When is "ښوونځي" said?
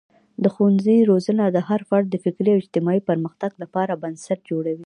0.53-0.97